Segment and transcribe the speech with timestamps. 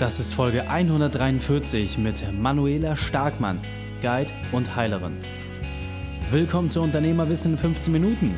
[0.00, 3.60] Das ist Folge 143 mit Manuela Starkmann,
[4.00, 5.18] Guide und Heilerin.
[6.30, 8.34] Willkommen zu Unternehmerwissen in 15 Minuten.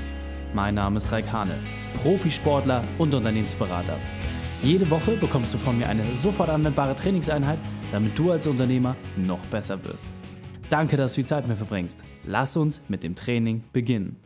[0.55, 1.55] Mein Name ist Raik Hane,
[2.03, 3.97] Profisportler und Unternehmensberater.
[4.65, 7.61] Jede Woche bekommst du von mir eine sofort anwendbare Trainingseinheit,
[7.93, 10.07] damit du als Unternehmer noch besser wirst.
[10.69, 12.03] Danke, dass du die Zeit mit mir verbringst.
[12.25, 14.17] Lass uns mit dem Training beginnen.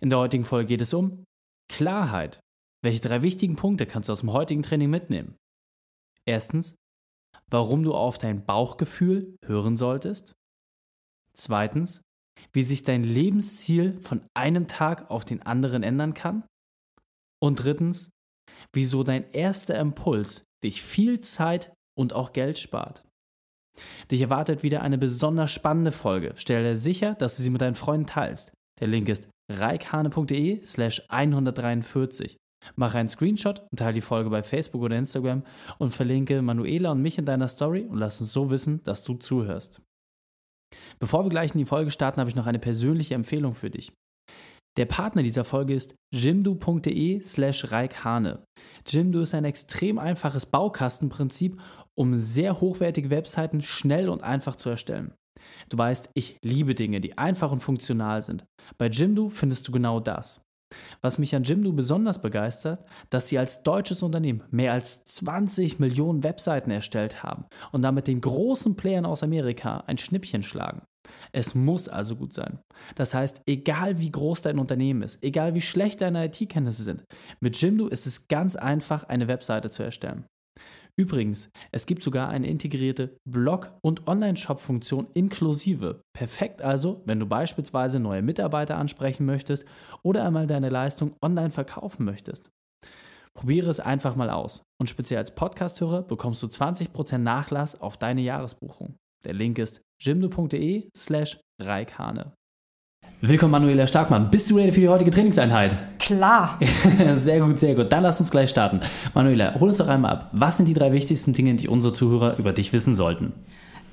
[0.00, 1.24] In der heutigen Folge geht es um
[1.70, 2.40] Klarheit.
[2.82, 5.34] Welche drei wichtigen Punkte kannst du aus dem heutigen Training mitnehmen?
[6.26, 6.76] Erstens,
[7.50, 10.32] warum du auf dein Bauchgefühl hören solltest.
[11.32, 12.02] Zweitens,
[12.52, 16.44] wie sich dein Lebensziel von einem Tag auf den anderen ändern kann.
[17.42, 18.10] Und drittens,
[18.72, 23.02] wieso dein erster Impuls dich viel Zeit und auch Geld spart.
[24.10, 26.32] Dich erwartet wieder eine besonders spannende Folge.
[26.36, 28.52] Stell dir sicher, dass du sie mit deinen Freunden teilst.
[28.80, 32.36] Der Link ist reikhane.de slash 143.
[32.76, 35.44] Mach einen Screenshot und teile die Folge bei Facebook oder Instagram
[35.78, 39.14] und verlinke Manuela und mich in deiner Story und lass uns so wissen, dass du
[39.14, 39.80] zuhörst.
[40.98, 43.92] Bevor wir gleich in die Folge starten, habe ich noch eine persönliche Empfehlung für dich.
[44.76, 48.44] Der Partner dieser Folge ist jimdo.de slash reikhane.
[48.86, 51.60] Jimdo ist ein extrem einfaches Baukastenprinzip,
[51.98, 55.12] um sehr hochwertige Webseiten schnell und einfach zu erstellen.
[55.68, 58.44] Du weißt, ich liebe Dinge, die einfach und funktional sind.
[58.78, 60.42] Bei Jimdo findest du genau das.
[61.00, 66.22] Was mich an Jimdo besonders begeistert, dass sie als deutsches Unternehmen mehr als 20 Millionen
[66.22, 70.82] Webseiten erstellt haben und damit den großen Playern aus Amerika ein Schnippchen schlagen.
[71.32, 72.60] Es muss also gut sein.
[72.94, 77.04] Das heißt, egal wie groß dein Unternehmen ist, egal wie schlecht deine IT-Kenntnisse sind,
[77.40, 80.24] mit Jimdo ist es ganz einfach, eine Webseite zu erstellen.
[81.00, 86.02] Übrigens, es gibt sogar eine integrierte Blog- und Online-Shop-Funktion inklusive.
[86.12, 89.64] Perfekt also, wenn du beispielsweise neue Mitarbeiter ansprechen möchtest
[90.02, 92.50] oder einmal deine Leistung online verkaufen möchtest.
[93.32, 98.20] Probiere es einfach mal aus und speziell als Podcasthörer bekommst du 20% Nachlass auf deine
[98.20, 98.96] Jahresbuchung.
[99.24, 102.34] Der Link ist jimdo.de slash reikhane.
[103.22, 104.30] Willkommen Manuela Starkmann.
[104.30, 105.76] Bist du ready für die heutige Trainingseinheit?
[105.98, 106.58] Klar.
[107.16, 107.92] sehr gut, sehr gut.
[107.92, 108.80] Dann lass uns gleich starten.
[109.12, 110.30] Manuela, hol uns doch einmal ab.
[110.32, 113.34] Was sind die drei wichtigsten Dinge, die unsere Zuhörer über dich wissen sollten?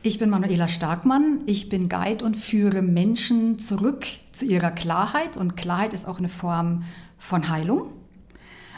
[0.01, 1.41] Ich bin Manuela Starkmann.
[1.45, 5.35] Ich bin Guide und führe Menschen zurück zu ihrer Klarheit.
[5.35, 6.83] Und Klarheit ist auch eine Form
[7.17, 7.91] von Heilung.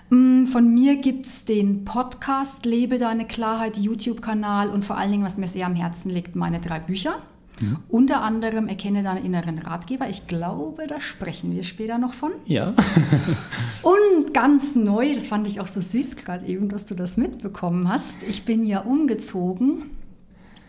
[0.09, 5.23] Mm, von mir gibt es den Podcast Lebe deine Klarheit, YouTube-Kanal und vor allen Dingen,
[5.23, 7.21] was mir sehr am Herzen liegt, meine drei Bücher.
[7.59, 7.77] Mhm.
[7.87, 10.09] Unter anderem erkenne deinen inneren Ratgeber.
[10.09, 12.31] Ich glaube, da sprechen wir später noch von.
[12.45, 12.73] Ja.
[13.81, 17.89] und ganz neu, das fand ich auch so süß gerade eben, dass du das mitbekommen
[17.89, 18.23] hast.
[18.23, 19.83] Ich bin ja umgezogen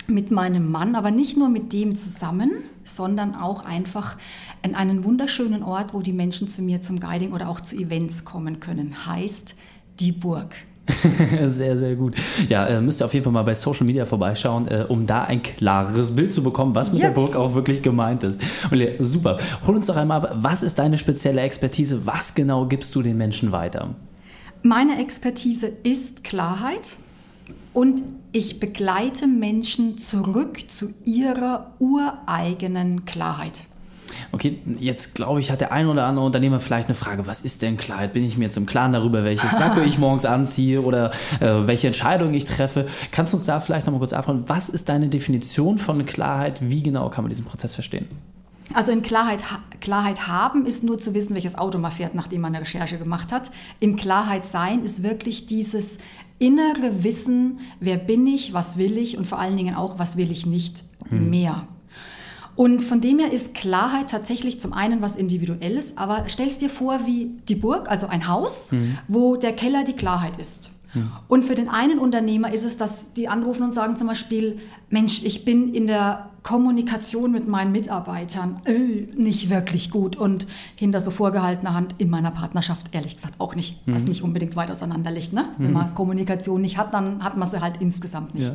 [0.06, 2.50] mit meinem Mann, aber nicht nur mit dem zusammen,
[2.84, 4.18] sondern auch einfach
[4.62, 8.24] in einen wunderschönen Ort, wo die Menschen zu mir zum Guiding oder auch zu Events
[8.24, 9.06] kommen können.
[9.06, 9.54] Heißt
[10.00, 10.54] die Burg.
[11.46, 12.14] sehr, sehr gut.
[12.48, 15.24] Ja, äh, müsst ihr auf jeden Fall mal bei Social Media vorbeischauen, äh, um da
[15.24, 17.14] ein klareres Bild zu bekommen, was mit yep.
[17.14, 18.40] der Burg auch wirklich gemeint ist.
[18.70, 19.38] Und, super.
[19.66, 22.06] Hol uns doch einmal ab, was ist deine spezielle Expertise?
[22.06, 23.94] Was genau gibst du den Menschen weiter?
[24.62, 26.96] Meine Expertise ist Klarheit
[27.72, 28.02] und
[28.32, 33.62] ich begleite Menschen zurück zu ihrer ureigenen Klarheit.
[34.32, 37.62] Okay, jetzt glaube ich, hat der ein oder andere Unternehmer vielleicht eine Frage, was ist
[37.62, 38.12] denn Klarheit?
[38.12, 41.10] Bin ich mir jetzt im Klaren darüber, welches Sakko ich morgens anziehe oder
[41.40, 42.86] äh, welche Entscheidung ich treffe?
[43.10, 44.44] Kannst du uns da vielleicht nochmal kurz abholen?
[44.46, 46.60] Was ist deine Definition von Klarheit?
[46.62, 48.06] Wie genau kann man diesen Prozess verstehen?
[48.72, 49.42] Also in Klarheit,
[49.80, 53.32] Klarheit haben ist nur zu wissen, welches Auto man fährt, nachdem man eine Recherche gemacht
[53.32, 53.50] hat.
[53.80, 55.98] In Klarheit sein ist wirklich dieses
[56.38, 60.30] innere Wissen, wer bin ich, was will ich und vor allen Dingen auch, was will
[60.30, 61.30] ich nicht hm.
[62.56, 67.06] Und von dem her ist Klarheit tatsächlich zum einen was Individuelles, aber stellst dir vor
[67.06, 68.98] wie die Burg, also ein Haus, mhm.
[69.08, 70.70] wo der Keller die Klarheit ist.
[70.94, 71.10] Mhm.
[71.28, 74.58] Und für den einen Unternehmer ist es, dass die anrufen und sagen zum Beispiel,
[74.88, 81.00] Mensch, ich bin in der Kommunikation mit meinen Mitarbeitern äh, nicht wirklich gut und hinter
[81.00, 83.94] so vorgehaltener Hand in meiner Partnerschaft ehrlich gesagt auch nicht, mhm.
[83.94, 85.32] was nicht unbedingt weit auseinander liegt.
[85.32, 85.50] Ne?
[85.58, 85.74] Wenn mhm.
[85.74, 88.48] man Kommunikation nicht hat, dann hat man sie halt insgesamt nicht.
[88.48, 88.54] Ja.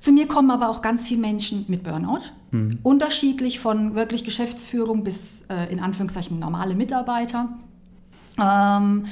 [0.00, 2.30] Zu mir kommen aber auch ganz viele Menschen mit Burnout.
[2.50, 2.78] Mhm.
[2.82, 7.48] Unterschiedlich von wirklich Geschäftsführung bis äh, in Anführungszeichen normale Mitarbeiter.
[8.40, 9.06] Ähm,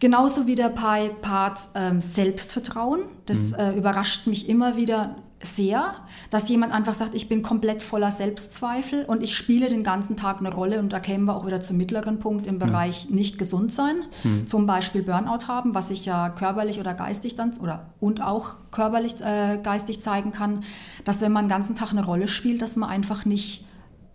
[0.00, 3.02] genauso wie der Part ähm, Selbstvertrauen.
[3.26, 3.54] Das mhm.
[3.58, 5.94] äh, überrascht mich immer wieder sehr,
[6.30, 10.38] dass jemand einfach sagt, ich bin komplett voller Selbstzweifel und ich spiele den ganzen Tag
[10.38, 13.16] eine Rolle und da kämen wir auch wieder zum mittleren Punkt im Bereich mhm.
[13.16, 14.46] nicht gesund sein, mhm.
[14.46, 19.20] zum Beispiel Burnout haben, was sich ja körperlich oder geistig dann oder und auch körperlich
[19.20, 20.64] äh, geistig zeigen kann,
[21.04, 23.66] dass wenn man den ganzen Tag eine Rolle spielt, dass man einfach nicht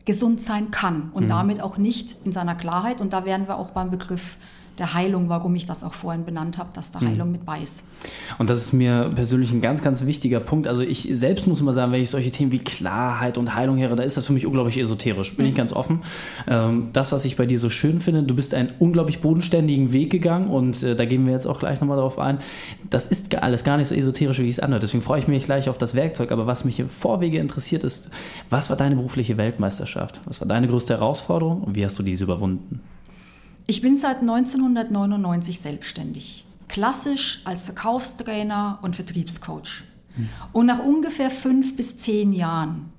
[0.06, 1.30] gesund sein kann und mhm.
[1.30, 4.38] damit auch nicht in seiner Klarheit und da wären wir auch beim Begriff
[4.80, 7.34] der Heilung, warum ich das auch vorhin benannt habe, dass da Heilung mhm.
[7.34, 7.84] mit bei ist.
[8.38, 10.68] Und das ist mir persönlich ein ganz, ganz wichtiger Punkt.
[10.68, 13.96] Also ich selbst muss immer sagen, wenn ich solche Themen wie Klarheit und Heilung höre,
[13.96, 15.52] da ist das für mich unglaublich esoterisch, bin mhm.
[15.52, 16.02] ich ganz offen.
[16.48, 20.12] Ähm, das, was ich bei dir so schön finde, du bist einen unglaublich bodenständigen Weg
[20.12, 22.40] gegangen und äh, da gehen wir jetzt auch gleich nochmal darauf ein.
[22.90, 24.84] Das ist alles gar nicht so esoterisch, wie es anhört.
[24.84, 26.32] Deswegen freue ich mich gleich auf das Werkzeug.
[26.32, 28.10] Aber was mich im Vorwege interessiert ist,
[28.50, 30.22] was war deine berufliche Weltmeisterschaft?
[30.26, 32.82] Was war deine größte Herausforderung und wie hast du diese überwunden?
[33.70, 36.44] Ich bin seit 1999 selbstständig.
[36.68, 39.84] Klassisch als Verkaufstrainer und Vertriebscoach.
[40.54, 42.92] Und nach ungefähr fünf bis zehn Jahren,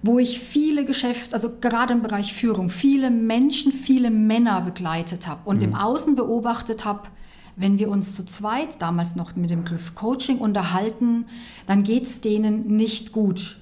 [0.00, 5.40] wo ich viele Geschäfts-, also gerade im Bereich Führung, viele Menschen, viele Männer begleitet habe
[5.44, 5.64] und mhm.
[5.64, 7.08] im Außen beobachtet habe,
[7.56, 11.24] wenn wir uns zu zweit, damals noch mit dem Begriff Coaching, unterhalten,
[11.66, 13.58] dann geht es denen nicht gut.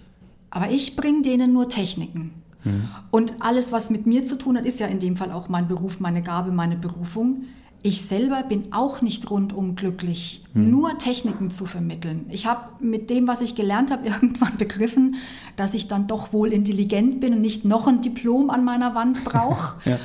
[0.51, 2.35] Aber ich bringe denen nur Techniken.
[2.69, 2.89] Mhm.
[3.11, 5.69] Und alles, was mit mir zu tun hat, ist ja in dem Fall auch mein
[5.69, 7.45] Beruf, meine Gabe, meine Berufung.
[7.81, 10.71] Ich selber bin auch nicht rundum glücklich, mhm.
[10.71, 12.27] nur Techniken zu vermitteln.
[12.31, 15.17] Ich habe mit dem, was ich gelernt habe, irgendwann begriffen,
[15.57, 19.25] dass ich dann doch wohl intelligent bin und nicht noch ein Diplom an meiner Wand
[19.25, 19.81] brauche.
[19.89, 19.99] ja.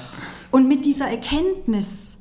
[0.51, 2.18] Und mit dieser Erkenntnis,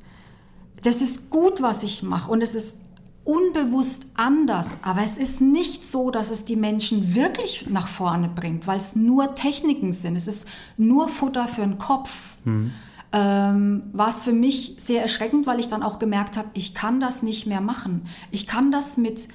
[0.81, 2.79] das ist gut, was ich mache und es ist
[3.25, 8.67] unbewusst anders, aber es ist nicht so, dass es die Menschen wirklich nach vorne bringt,
[8.67, 10.15] weil es nur Techniken sind.
[10.15, 10.47] Es ist
[10.77, 12.35] nur Futter für den Kopf.
[12.43, 12.71] Mhm.
[13.15, 16.99] Ähm, war es für mich sehr erschreckend, weil ich dann auch gemerkt habe, ich kann
[16.99, 18.07] das nicht mehr machen.
[18.31, 19.27] Ich kann das mit,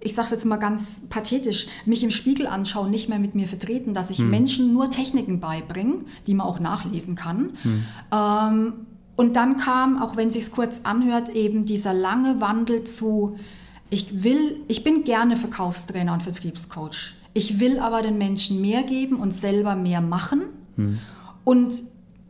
[0.00, 3.46] ich sage es jetzt mal ganz pathetisch, mich im Spiegel anschauen, nicht mehr mit mir
[3.46, 4.30] vertreten, dass ich mhm.
[4.30, 7.58] Menschen nur Techniken beibringe, die man auch nachlesen kann.
[7.62, 7.84] Mhm.
[8.10, 8.72] Ähm,
[9.16, 13.36] und dann kam, auch wenn sich kurz anhört, eben dieser lange Wandel zu,
[13.90, 17.14] ich will, ich bin gerne Verkaufstrainer und Vertriebscoach.
[17.32, 20.42] Ich will aber den Menschen mehr geben und selber mehr machen.
[20.76, 20.98] Hm.
[21.44, 21.74] Und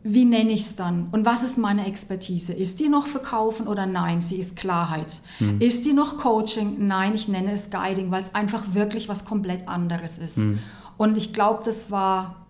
[0.03, 1.07] wie nenne ich es dann?
[1.11, 2.53] Und was ist meine Expertise?
[2.53, 4.21] Ist die noch Verkaufen oder nein?
[4.21, 5.21] Sie ist Klarheit.
[5.39, 5.59] Hm.
[5.59, 6.85] Ist die noch Coaching?
[6.85, 10.37] Nein, ich nenne es Guiding, weil es einfach wirklich was komplett anderes ist.
[10.37, 10.59] Hm.
[10.97, 12.45] Und ich glaube, das war,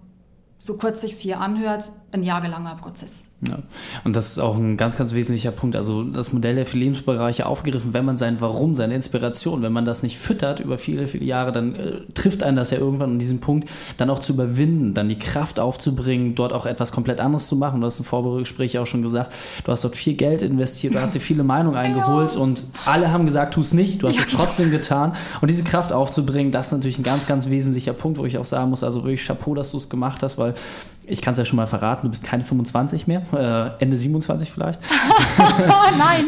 [0.57, 3.24] so kurz sich hier anhört, ein jahrelanger Prozess.
[3.41, 3.59] Ja.
[4.05, 5.75] Und das ist auch ein ganz, ganz wesentlicher Punkt.
[5.75, 9.83] Also das Modell der vier Lebensbereiche aufgegriffen, wenn man sein Warum, seine Inspiration, wenn man
[9.83, 13.19] das nicht füttert über viele, viele Jahre, dann äh, trifft einen das ja irgendwann an
[13.19, 17.47] diesem Punkt, dann auch zu überwinden, dann die Kraft aufzubringen, dort auch etwas komplett anderes
[17.47, 17.81] zu machen.
[17.81, 19.33] Du hast im Vorgespräch auch schon gesagt,
[19.63, 23.25] du hast dort viel Geld investiert, du hast dir viele Meinungen eingeholt und alle haben
[23.25, 25.15] gesagt, tu es nicht, du hast ja, es trotzdem getan.
[25.41, 28.45] Und diese Kraft aufzubringen, das ist natürlich ein ganz, ganz wesentlicher Punkt, wo ich auch
[28.45, 30.53] sagen muss, also wirklich Chapeau, dass du es gemacht hast, weil
[31.07, 34.49] ich kann es ja schon mal verraten, du bist keine 25 mehr, äh, Ende 27
[34.51, 34.79] vielleicht.
[35.97, 36.25] Nein,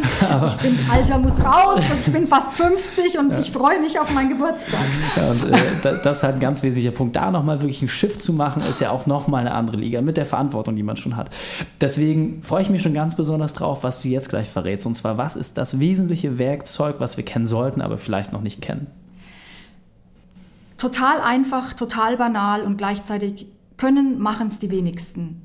[0.48, 3.40] ich bin Alter muss raus, ich bin fast 50 und ja.
[3.40, 4.86] ich freue mich auf meinen Geburtstag.
[5.16, 7.16] Ja, und, äh, das ist halt ein ganz wesentlicher Punkt.
[7.16, 10.18] Da nochmal wirklich ein Schiff zu machen, ist ja auch nochmal eine andere Liga mit
[10.18, 11.30] der Verantwortung, die man schon hat.
[11.82, 14.86] Deswegen freue ich mich schon ganz besonders drauf, was du jetzt gleich verrätst.
[14.86, 18.62] Und zwar, was ist das wesentliche Werkzeug, was wir kennen sollten, aber vielleicht noch nicht
[18.62, 18.88] kennen?
[20.78, 23.48] Total einfach, total banal und gleichzeitig
[23.78, 25.42] können, machen es die wenigsten.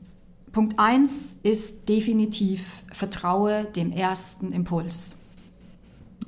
[0.52, 5.19] Punkt 1 ist definitiv, vertraue dem ersten Impuls.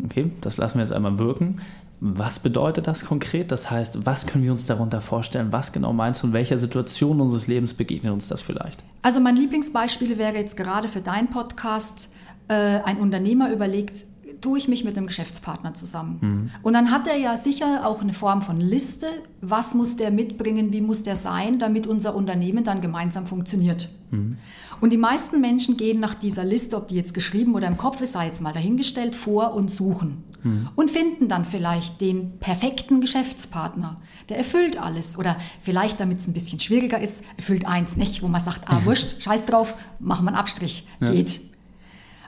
[0.02, 1.60] Okay, das lassen wir jetzt einmal wirken.
[2.00, 3.52] Was bedeutet das konkret?
[3.52, 5.52] Das heißt, was können wir uns darunter vorstellen?
[5.52, 6.26] Was genau meinst du?
[6.26, 8.82] In welcher Situation unseres Lebens begegnet uns das vielleicht?
[9.02, 12.10] Also mein Lieblingsbeispiel wäre jetzt gerade für deinen Podcast,
[12.48, 14.04] äh, ein Unternehmer überlegt,
[14.44, 16.18] tue ich mich mit einem Geschäftspartner zusammen.
[16.20, 16.50] Mhm.
[16.62, 19.06] Und dann hat er ja sicher auch eine Form von Liste,
[19.40, 23.88] was muss der mitbringen, wie muss der sein, damit unser Unternehmen dann gemeinsam funktioniert.
[24.10, 24.36] Mhm.
[24.82, 28.02] Und die meisten Menschen gehen nach dieser Liste, ob die jetzt geschrieben oder im Kopf
[28.02, 30.22] ist, sei jetzt mal dahingestellt, vor und suchen.
[30.42, 30.68] Mhm.
[30.74, 33.96] Und finden dann vielleicht den perfekten Geschäftspartner.
[34.28, 35.18] Der erfüllt alles.
[35.18, 38.80] Oder vielleicht, damit es ein bisschen schwieriger ist, erfüllt eins nicht, wo man sagt, ah,
[38.84, 41.12] wurscht, scheiß drauf, machen wir einen Abstrich, ja.
[41.12, 41.40] geht.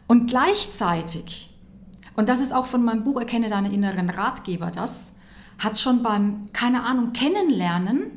[0.07, 1.51] Und gleichzeitig
[2.17, 5.13] und das ist auch von meinem Buch Erkenne deine inneren Ratgeber das,
[5.59, 8.11] hat schon beim, keine Ahnung, Kennenlernen,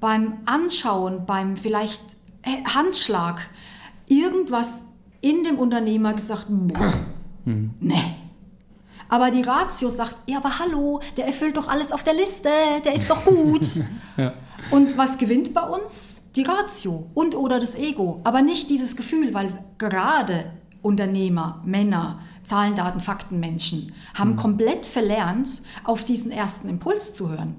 [0.00, 2.02] beim Anschauen, beim vielleicht
[2.64, 3.40] Handschlag,
[4.06, 4.82] irgendwas
[5.20, 7.70] in dem Unternehmer gesagt, hm.
[7.80, 8.16] nee.
[9.08, 12.50] Aber die Ratio sagt, ja, aber hallo, der erfüllt doch alles auf der Liste,
[12.84, 13.66] der ist doch gut.
[14.16, 14.32] ja.
[14.70, 16.24] Und was gewinnt bei uns?
[16.34, 22.74] Die Ratio und oder das Ego, aber nicht dieses Gefühl, weil gerade Unternehmer, Männer, Zahlen,
[22.74, 24.36] Daten, Fakten Menschen haben mhm.
[24.36, 27.56] komplett verlernt, auf diesen ersten Impuls zu hören.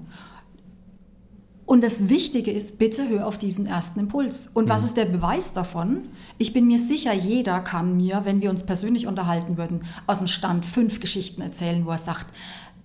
[1.68, 4.46] Und das Wichtige ist, bitte hör auf diesen ersten Impuls.
[4.46, 4.68] Und mhm.
[4.70, 6.08] was ist der Beweis davon?
[6.38, 10.28] Ich bin mir sicher, jeder kann mir, wenn wir uns persönlich unterhalten würden, aus dem
[10.28, 12.26] Stand fünf Geschichten erzählen, wo er sagt,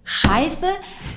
[0.05, 0.67] Scheiße,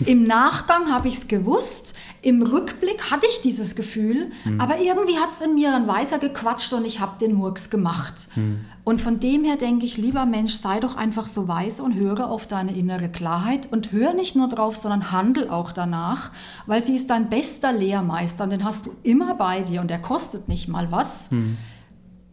[0.04, 4.60] im Nachgang habe ich es gewusst, im Rückblick hatte ich dieses Gefühl, mhm.
[4.60, 8.28] aber irgendwie hat es in mir dann weitergequatscht und ich habe den Murks gemacht.
[8.36, 8.64] Mhm.
[8.84, 12.28] Und von dem her denke ich, lieber Mensch, sei doch einfach so weise und höre
[12.28, 16.30] auf deine innere Klarheit und hör nicht nur drauf, sondern handel auch danach,
[16.66, 20.00] weil sie ist dein bester Lehrmeister und den hast du immer bei dir und der
[20.00, 21.30] kostet nicht mal was.
[21.32, 21.58] Mhm.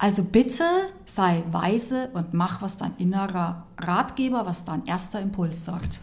[0.03, 0.65] Also bitte
[1.05, 5.99] sei weise und mach, was dein innerer Ratgeber, was dein erster Impuls sagt.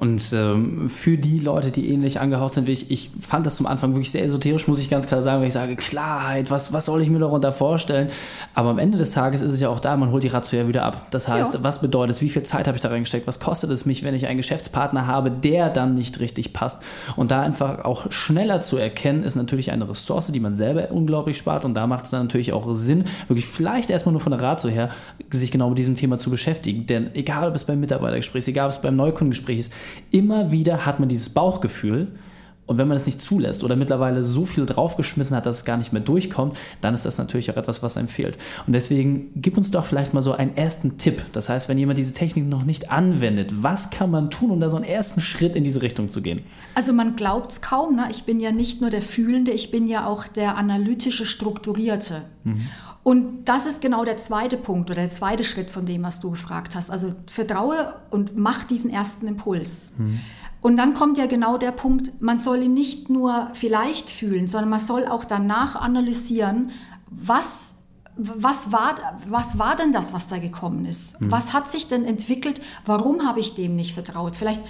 [0.00, 3.66] Und ähm, für die Leute, die ähnlich angehaucht sind wie ich, ich fand das zum
[3.66, 6.86] Anfang wirklich sehr esoterisch, muss ich ganz klar sagen, wenn ich sage, Klarheit, was, was
[6.86, 8.08] soll ich mir darunter vorstellen?
[8.54, 10.68] Aber am Ende des Tages ist es ja auch da, man holt die Ratio ja
[10.68, 11.08] wieder ab.
[11.10, 11.62] Das heißt, ja.
[11.62, 14.14] was bedeutet es, wie viel Zeit habe ich da reingesteckt, was kostet es mich, wenn
[14.14, 16.82] ich einen Geschäftspartner habe, der dann nicht richtig passt?
[17.16, 21.36] Und da einfach auch schneller zu erkennen, ist natürlich eine Ressource, die man selber unglaublich
[21.36, 21.66] spart.
[21.66, 24.70] Und da macht es dann natürlich auch Sinn, wirklich vielleicht erstmal nur von der Ratio
[24.70, 24.90] her,
[25.30, 26.86] sich genau mit diesem Thema zu beschäftigen.
[26.86, 29.72] Denn egal, ob es beim Mitarbeitergespräch ist, egal, ob es beim Neukundengespräch ist,
[30.10, 32.08] immer wieder hat man dieses Bauchgefühl.
[32.70, 35.76] Und wenn man es nicht zulässt oder mittlerweile so viel draufgeschmissen hat, dass es gar
[35.76, 38.38] nicht mehr durchkommt, dann ist das natürlich auch etwas, was einem fehlt.
[38.64, 41.20] Und deswegen gib uns doch vielleicht mal so einen ersten Tipp.
[41.32, 44.68] Das heißt, wenn jemand diese Technik noch nicht anwendet, was kann man tun, um da
[44.68, 46.44] so einen ersten Schritt in diese Richtung zu gehen?
[46.76, 47.96] Also man glaubt es kaum.
[47.96, 48.06] Ne?
[48.12, 52.22] Ich bin ja nicht nur der Fühlende, ich bin ja auch der analytische, strukturierte.
[52.44, 52.68] Mhm.
[53.02, 56.30] Und das ist genau der zweite Punkt oder der zweite Schritt von dem, was du
[56.30, 56.90] gefragt hast.
[56.90, 59.94] Also vertraue und mach diesen ersten Impuls.
[59.96, 60.20] Mhm.
[60.60, 64.68] Und dann kommt ja genau der Punkt, man soll ihn nicht nur vielleicht fühlen, sondern
[64.68, 66.72] man soll auch danach analysieren,
[67.10, 67.76] was,
[68.16, 71.22] was, war, was war denn das, was da gekommen ist?
[71.22, 71.30] Mhm.
[71.30, 72.60] Was hat sich denn entwickelt?
[72.84, 74.36] Warum habe ich dem nicht vertraut?
[74.36, 74.60] Vielleicht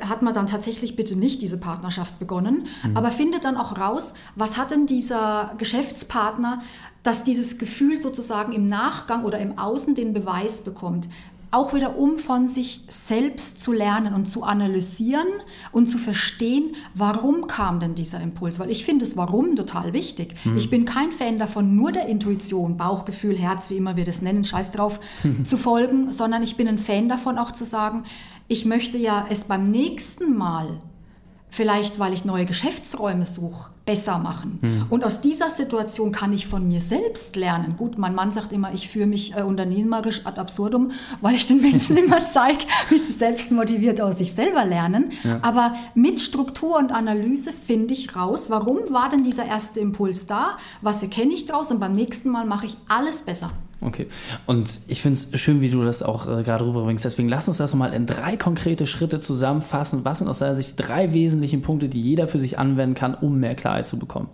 [0.00, 2.96] hat man dann tatsächlich bitte nicht diese Partnerschaft begonnen, mhm.
[2.96, 6.60] aber findet dann auch raus, was hat denn dieser Geschäftspartner
[7.06, 11.08] dass dieses Gefühl sozusagen im Nachgang oder im Außen den Beweis bekommt.
[11.52, 15.28] Auch wieder, um von sich selbst zu lernen und zu analysieren
[15.70, 18.58] und zu verstehen, warum kam denn dieser Impuls.
[18.58, 20.34] Weil ich finde das Warum total wichtig.
[20.44, 20.56] Mhm.
[20.56, 24.42] Ich bin kein Fan davon, nur der Intuition, Bauchgefühl, Herz, wie immer wir das nennen,
[24.42, 24.98] scheiß drauf,
[25.44, 28.02] zu folgen, sondern ich bin ein Fan davon auch zu sagen,
[28.48, 30.80] ich möchte ja es beim nächsten Mal
[31.48, 34.58] vielleicht weil ich neue Geschäftsräume suche, besser machen.
[34.60, 34.86] Mhm.
[34.90, 37.76] Und aus dieser Situation kann ich von mir selbst lernen.
[37.76, 40.90] Gut, mein Mann sagt immer, ich führe mich äh, unternehmerisch ad absurdum,
[41.20, 45.12] weil ich den Menschen immer zeige, wie sie selbst motiviert aus sich selber lernen.
[45.22, 45.38] Ja.
[45.42, 50.58] Aber mit Struktur und Analyse finde ich raus, warum war denn dieser erste Impuls da,
[50.82, 53.50] was erkenne ich daraus und beim nächsten Mal mache ich alles besser.
[53.80, 54.06] Okay.
[54.46, 57.04] Und ich finde es schön, wie du das auch äh, gerade rüberbringst.
[57.04, 60.04] Deswegen lass uns das nochmal in drei konkrete Schritte zusammenfassen.
[60.04, 63.38] Was sind aus deiner Sicht drei wesentlichen Punkte, die jeder für sich anwenden kann, um
[63.38, 64.28] mehr Klarheit zu bekommen?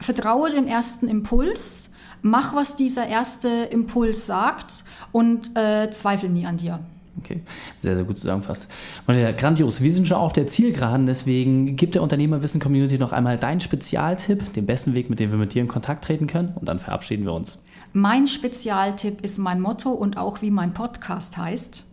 [0.00, 1.90] Vertraue dem ersten Impuls,
[2.22, 6.80] mach, was dieser erste Impuls sagt und äh, zweifle nie an dir.
[7.18, 7.42] Okay,
[7.76, 8.70] sehr, sehr gut zusammengefasst.
[9.06, 9.82] Manuela, grandios.
[9.82, 14.64] Wir sind schon auf der Zielgeraden, deswegen gib der Unternehmerwissen-Community noch einmal deinen Spezialtipp, den
[14.64, 17.34] besten Weg, mit dem wir mit dir in Kontakt treten können und dann verabschieden wir
[17.34, 17.62] uns.
[17.92, 21.84] Mein Spezialtipp ist mein Motto und auch wie mein Podcast heißt,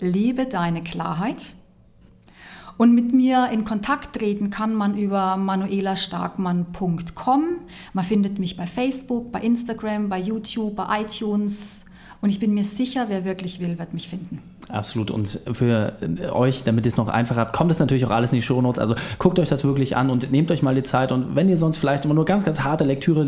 [0.00, 1.54] lebe deine Klarheit.
[2.78, 7.44] Und mit mir in Kontakt treten kann man über manuelastarkmann.com.
[7.92, 11.84] Man findet mich bei Facebook, bei Instagram, bei YouTube, bei iTunes.
[12.20, 14.42] Und ich bin mir sicher, wer wirklich will, wird mich finden.
[14.68, 15.10] Absolut.
[15.10, 15.94] Und für
[16.32, 18.80] euch, damit ihr es noch einfacher habt, kommt es natürlich auch alles in die Shownotes.
[18.80, 21.12] Also guckt euch das wirklich an und nehmt euch mal die Zeit.
[21.12, 23.22] Und wenn ihr sonst vielleicht immer nur ganz, ganz harte Lektüre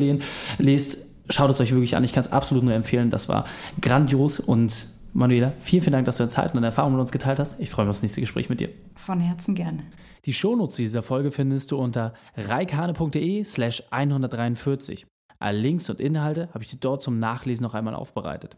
[0.59, 0.99] lest,
[1.31, 2.05] schaut es euch wirklich an.
[2.05, 3.11] Ich kann es absolut nur empfehlen.
[3.11, 3.45] Das war
[3.81, 4.73] grandios und
[5.13, 7.59] Manuela, vielen, vielen Dank, dass du deine Zeit und deine Erfahrungen mit uns geteilt hast.
[7.61, 8.71] Ich freue mich auf das nächste Gespräch mit dir.
[8.95, 9.83] Von Herzen gerne.
[10.25, 15.07] Die Shownotes dieser Folge findest du unter reikane.de slash 143.
[15.39, 18.57] Alle Links und Inhalte habe ich dir dort zum Nachlesen noch einmal aufbereitet.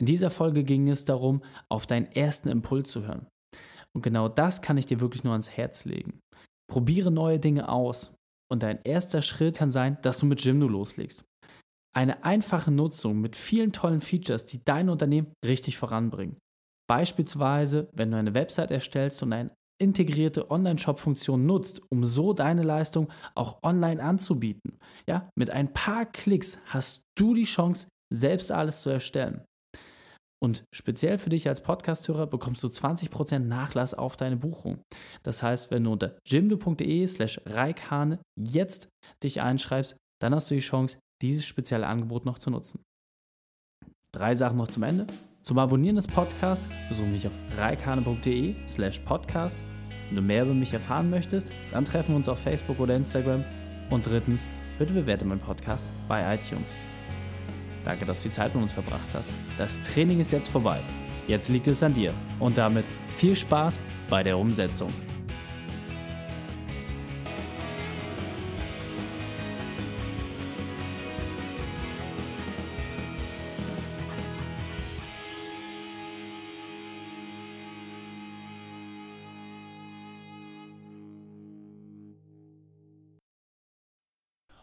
[0.00, 3.26] In dieser Folge ging es darum, auf deinen ersten Impuls zu hören.
[3.94, 6.20] Und genau das kann ich dir wirklich nur ans Herz legen.
[6.70, 8.14] Probiere neue Dinge aus.
[8.50, 11.24] Und dein erster Schritt kann sein, dass du mit Jimdo loslegst.
[11.98, 16.38] Eine einfache Nutzung mit vielen tollen Features, die dein Unternehmen richtig voranbringen.
[16.88, 19.50] Beispielsweise, wenn du eine Website erstellst und eine
[19.82, 24.78] integrierte Online-Shop-Funktion nutzt, um so deine Leistung auch online anzubieten.
[25.08, 29.44] Ja, mit ein paar Klicks hast du die Chance, selbst alles zu erstellen.
[30.40, 34.82] Und speziell für dich als Podcasthörer bekommst du 20% Nachlass auf deine Buchung.
[35.24, 38.88] Das heißt, wenn du unter jimdo.de slash reikhane jetzt
[39.24, 42.80] dich einschreibst, dann hast du die Chance, dieses spezielle Angebot noch zu nutzen.
[44.12, 45.06] Drei Sachen noch zum Ende.
[45.42, 49.58] Zum Abonnieren des Podcasts besuche mich auf reikane.de slash podcast.
[50.08, 53.44] Wenn du mehr über mich erfahren möchtest, dann treffen wir uns auf Facebook oder Instagram.
[53.90, 54.48] Und drittens,
[54.78, 56.76] bitte bewerte meinen Podcast bei iTunes.
[57.84, 59.30] Danke, dass du die Zeit mit uns verbracht hast.
[59.56, 60.82] Das Training ist jetzt vorbei.
[61.26, 62.12] Jetzt liegt es an dir.
[62.38, 64.92] Und damit viel Spaß bei der Umsetzung.